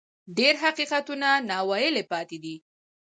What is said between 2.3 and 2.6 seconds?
دي.